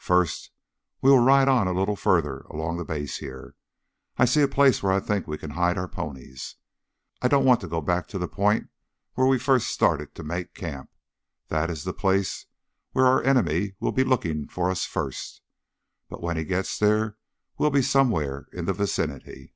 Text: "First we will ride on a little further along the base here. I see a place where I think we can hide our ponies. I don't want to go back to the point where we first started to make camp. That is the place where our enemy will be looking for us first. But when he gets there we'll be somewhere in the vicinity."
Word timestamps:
"First 0.00 0.50
we 1.00 1.12
will 1.12 1.20
ride 1.22 1.46
on 1.46 1.68
a 1.68 1.72
little 1.72 1.94
further 1.94 2.40
along 2.50 2.76
the 2.76 2.84
base 2.84 3.18
here. 3.18 3.54
I 4.16 4.24
see 4.24 4.42
a 4.42 4.48
place 4.48 4.82
where 4.82 4.90
I 4.92 4.98
think 4.98 5.28
we 5.28 5.38
can 5.38 5.50
hide 5.50 5.78
our 5.78 5.86
ponies. 5.86 6.56
I 7.22 7.28
don't 7.28 7.44
want 7.44 7.60
to 7.60 7.68
go 7.68 7.80
back 7.80 8.08
to 8.08 8.18
the 8.18 8.26
point 8.26 8.68
where 9.14 9.28
we 9.28 9.38
first 9.38 9.68
started 9.68 10.12
to 10.16 10.24
make 10.24 10.56
camp. 10.56 10.90
That 11.50 11.70
is 11.70 11.84
the 11.84 11.92
place 11.92 12.46
where 12.94 13.06
our 13.06 13.22
enemy 13.22 13.76
will 13.78 13.92
be 13.92 14.02
looking 14.02 14.48
for 14.48 14.72
us 14.72 14.84
first. 14.84 15.40
But 16.08 16.20
when 16.20 16.36
he 16.36 16.42
gets 16.42 16.76
there 16.80 17.16
we'll 17.56 17.70
be 17.70 17.80
somewhere 17.82 18.48
in 18.52 18.64
the 18.64 18.72
vicinity." 18.72 19.54